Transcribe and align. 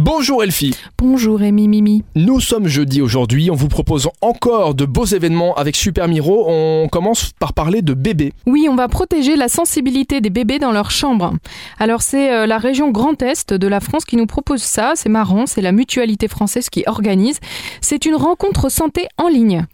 Bonjour 0.00 0.44
Elfie. 0.44 0.76
Bonjour 0.96 1.42
Amy 1.42 1.66
Mimi. 1.66 2.04
Nous 2.14 2.38
sommes 2.38 2.68
jeudi 2.68 3.02
aujourd'hui, 3.02 3.50
on 3.50 3.56
vous 3.56 3.66
propose 3.66 4.08
encore 4.20 4.76
de 4.76 4.84
beaux 4.84 5.06
événements 5.06 5.56
avec 5.56 5.74
Super 5.74 6.06
Miro. 6.06 6.44
On 6.46 6.86
commence 6.86 7.32
par 7.40 7.52
parler 7.52 7.82
de 7.82 7.94
bébés. 7.94 8.32
Oui, 8.46 8.68
on 8.70 8.76
va 8.76 8.86
protéger 8.86 9.34
la 9.34 9.48
sensibilité 9.48 10.20
des 10.20 10.30
bébés 10.30 10.60
dans 10.60 10.70
leur 10.70 10.92
chambre. 10.92 11.32
Alors 11.80 12.02
c'est 12.02 12.32
euh, 12.32 12.46
la 12.46 12.58
région 12.58 12.92
Grand 12.92 13.20
Est 13.22 13.52
de 13.52 13.66
la 13.66 13.80
France 13.80 14.04
qui 14.04 14.14
nous 14.14 14.26
propose 14.26 14.62
ça, 14.62 14.92
c'est 14.94 15.08
marrant, 15.08 15.46
c'est 15.46 15.62
la 15.62 15.72
mutualité 15.72 16.28
française 16.28 16.70
qui 16.70 16.84
organise. 16.86 17.40
C'est 17.80 18.06
une 18.06 18.14
rencontre 18.14 18.68
santé 18.70 19.08
en 19.16 19.26
ligne. 19.26 19.66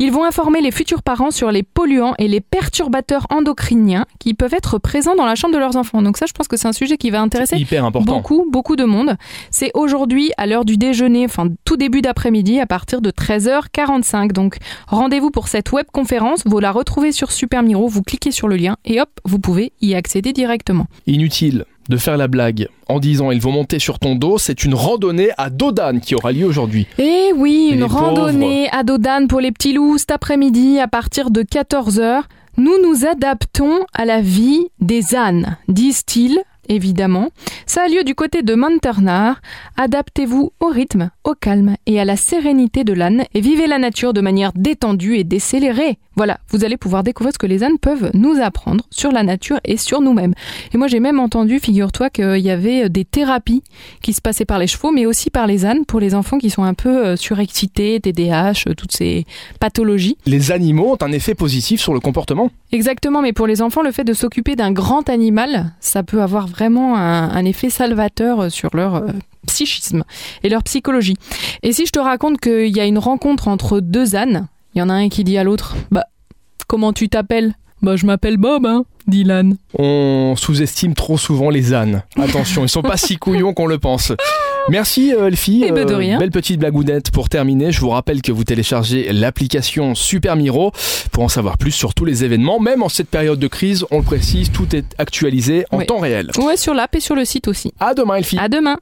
Ils 0.00 0.12
vont 0.12 0.24
informer 0.24 0.60
les 0.60 0.70
futurs 0.70 1.02
parents 1.02 1.32
sur 1.32 1.50
les 1.50 1.64
polluants 1.64 2.14
et 2.18 2.28
les 2.28 2.40
perturbateurs 2.40 3.26
endocriniens 3.30 4.06
qui 4.20 4.32
peuvent 4.32 4.54
être 4.54 4.78
présents 4.78 5.16
dans 5.16 5.26
la 5.26 5.34
chambre 5.34 5.54
de 5.54 5.58
leurs 5.58 5.76
enfants. 5.76 6.02
Donc 6.02 6.16
ça, 6.18 6.26
je 6.26 6.32
pense 6.32 6.46
que 6.46 6.56
c'est 6.56 6.68
un 6.68 6.72
sujet 6.72 6.96
qui 6.96 7.10
va 7.10 7.20
intéresser 7.20 7.56
Hyper 7.56 7.84
important. 7.84 8.14
beaucoup, 8.14 8.46
beaucoup 8.48 8.76
de 8.76 8.84
monde. 8.84 9.16
C'est 9.58 9.72
aujourd'hui 9.74 10.30
à 10.36 10.46
l'heure 10.46 10.64
du 10.64 10.76
déjeuner, 10.76 11.24
enfin 11.24 11.48
tout 11.64 11.76
début 11.76 12.00
d'après-midi 12.00 12.60
à 12.60 12.66
partir 12.66 13.00
de 13.00 13.10
13h45. 13.10 14.30
Donc 14.30 14.58
rendez-vous 14.86 15.32
pour 15.32 15.48
cette 15.48 15.72
web 15.72 15.84
conférence. 15.92 16.42
Vous 16.46 16.60
la 16.60 16.70
retrouvez 16.70 17.10
sur 17.10 17.32
Super 17.32 17.64
Miro. 17.64 17.88
Vous 17.88 18.02
cliquez 18.02 18.30
sur 18.30 18.46
le 18.46 18.54
lien 18.54 18.76
et 18.84 19.00
hop, 19.00 19.10
vous 19.24 19.40
pouvez 19.40 19.72
y 19.80 19.96
accéder 19.96 20.32
directement. 20.32 20.86
Inutile 21.08 21.64
de 21.88 21.96
faire 21.96 22.16
la 22.16 22.28
blague 22.28 22.68
en 22.88 23.00
disant 23.00 23.32
ils 23.32 23.40
vont 23.40 23.50
monter 23.50 23.80
sur 23.80 23.98
ton 23.98 24.14
dos, 24.14 24.38
c'est 24.38 24.62
une 24.62 24.74
randonnée 24.74 25.30
à 25.38 25.50
Dodane 25.50 26.00
qui 26.00 26.14
aura 26.14 26.30
lieu 26.30 26.46
aujourd'hui. 26.46 26.86
Eh 26.98 27.32
oui, 27.34 27.70
une 27.72 27.82
randonnée 27.82 28.70
à 28.70 28.84
Dodane 28.84 29.26
pour 29.26 29.40
les 29.40 29.50
petits 29.50 29.72
loups 29.72 29.98
cet 29.98 30.12
après-midi 30.12 30.78
à 30.78 30.86
partir 30.86 31.32
de 31.32 31.42
14h. 31.42 32.22
Nous 32.58 32.74
nous 32.84 33.06
adaptons 33.06 33.80
à 33.92 34.04
la 34.04 34.20
vie 34.20 34.66
des 34.80 35.16
ânes, 35.16 35.56
disent-ils, 35.66 36.38
évidemment. 36.68 37.30
Ça 37.66 37.82
a 37.84 37.88
lieu 37.88 38.04
du 38.04 38.14
côté 38.14 38.42
de 38.42 38.54
Monternard. 38.54 39.40
Adaptez-vous 39.76 40.52
au 40.60 40.66
rythme, 40.66 41.10
au 41.28 41.34
calme 41.34 41.76
et 41.86 42.00
à 42.00 42.04
la 42.04 42.16
sérénité 42.16 42.84
de 42.84 42.92
l'âne 42.92 43.24
et 43.34 43.40
vivez 43.40 43.66
la 43.66 43.78
nature 43.78 44.12
de 44.12 44.20
manière 44.20 44.52
détendue 44.54 45.16
et 45.16 45.24
décélérée. 45.24 45.98
Voilà, 46.16 46.38
vous 46.48 46.64
allez 46.64 46.76
pouvoir 46.76 47.04
découvrir 47.04 47.32
ce 47.32 47.38
que 47.38 47.46
les 47.46 47.62
ânes 47.62 47.78
peuvent 47.78 48.10
nous 48.14 48.40
apprendre 48.40 48.84
sur 48.90 49.12
la 49.12 49.22
nature 49.22 49.60
et 49.64 49.76
sur 49.76 50.00
nous-mêmes. 50.00 50.34
Et 50.72 50.78
moi 50.78 50.88
j'ai 50.88 51.00
même 51.00 51.20
entendu, 51.20 51.60
figure-toi, 51.60 52.10
qu'il 52.10 52.38
y 52.38 52.50
avait 52.50 52.88
des 52.88 53.04
thérapies 53.04 53.62
qui 54.02 54.12
se 54.14 54.20
passaient 54.20 54.46
par 54.46 54.58
les 54.58 54.66
chevaux, 54.66 54.90
mais 54.90 55.06
aussi 55.06 55.30
par 55.30 55.46
les 55.46 55.66
ânes 55.66 55.84
pour 55.84 56.00
les 56.00 56.14
enfants 56.14 56.38
qui 56.38 56.50
sont 56.50 56.64
un 56.64 56.74
peu 56.74 57.06
euh, 57.06 57.16
surexcités, 57.16 58.00
TDAH, 58.00 58.64
euh, 58.66 58.74
toutes 58.74 58.92
ces 58.92 59.26
pathologies. 59.60 60.16
Les 60.26 60.50
animaux 60.50 60.92
ont 60.92 61.04
un 61.04 61.12
effet 61.12 61.34
positif 61.34 61.80
sur 61.80 61.92
le 61.94 62.00
comportement. 62.00 62.50
Exactement, 62.72 63.22
mais 63.22 63.32
pour 63.32 63.46
les 63.46 63.62
enfants, 63.62 63.82
le 63.82 63.92
fait 63.92 64.04
de 64.04 64.12
s'occuper 64.12 64.56
d'un 64.56 64.72
grand 64.72 65.08
animal, 65.08 65.72
ça 65.80 66.02
peut 66.02 66.22
avoir 66.22 66.46
vraiment 66.46 66.96
un, 66.96 67.30
un 67.30 67.44
effet 67.44 67.70
salvateur 67.70 68.40
euh, 68.40 68.48
sur 68.48 68.70
leur 68.74 68.96
euh, 68.96 69.06
psychisme 69.48 70.04
et 70.42 70.48
leur 70.48 70.62
psychologie. 70.62 71.16
Et 71.62 71.72
si 71.72 71.84
je 71.86 71.90
te 71.92 71.98
raconte 71.98 72.38
qu'il 72.40 72.74
y 72.76 72.80
a 72.80 72.86
une 72.86 72.98
rencontre 72.98 73.48
entre 73.48 73.80
deux 73.80 74.14
ânes, 74.16 74.46
il 74.74 74.78
y 74.78 74.82
en 74.82 74.88
a 74.88 74.94
un 74.94 75.08
qui 75.08 75.24
dit 75.24 75.36
à 75.38 75.44
l'autre 75.44 75.74
Bah, 75.90 76.04
comment 76.66 76.92
tu 76.92 77.08
t'appelles? 77.08 77.54
Bah, 77.82 77.94
je 77.96 78.06
m'appelle 78.06 78.38
Bob, 78.38 78.66
hein, 78.66 78.84
dit 79.06 79.22
l'âne. 79.24 79.56
On 79.78 80.34
sous-estime 80.36 80.94
trop 80.94 81.16
souvent 81.16 81.48
les 81.50 81.74
ânes. 81.74 82.02
Attention, 82.20 82.64
ils 82.64 82.68
sont 82.68 82.82
pas 82.82 82.96
si 82.96 83.16
couillons 83.18 83.54
qu'on 83.54 83.66
le 83.66 83.78
pense. 83.78 84.12
Merci 84.68 85.14
euh, 85.14 85.28
Elfie. 85.28 85.64
Eh 85.66 85.70
ben, 85.72 85.86
de 85.86 85.94
rien. 85.94 86.18
belle 86.18 86.30
petite 86.32 86.58
blagounette 86.58 87.10
pour 87.12 87.28
terminer. 87.28 87.70
Je 87.72 87.80
vous 87.80 87.88
rappelle 87.88 88.20
que 88.20 88.32
vous 88.32 88.42
téléchargez 88.44 89.10
l'application 89.12 89.94
Super 89.94 90.34
Miro 90.36 90.72
pour 91.12 91.22
en 91.22 91.28
savoir 91.28 91.56
plus 91.56 91.70
sur 91.70 91.94
tous 91.94 92.04
les 92.04 92.24
événements. 92.24 92.58
Même 92.60 92.82
en 92.82 92.88
cette 92.88 93.08
période 93.08 93.38
de 93.38 93.46
crise, 93.46 93.86
on 93.92 93.98
le 93.98 94.04
précise, 94.04 94.50
tout 94.50 94.74
est 94.76 94.84
actualisé 94.98 95.64
en 95.70 95.78
Oui. 95.78 95.86
temps 95.86 96.00
réel. 96.00 96.32
Ouais, 96.38 96.56
sur 96.56 96.74
l'app 96.74 96.94
et 96.96 97.00
sur 97.00 97.14
le 97.14 97.24
site 97.24 97.46
aussi. 97.48 97.72
À 97.80 97.94
demain 97.94 98.16
Elfie. 98.16 98.38
À 98.38 98.48
demain 98.48 98.76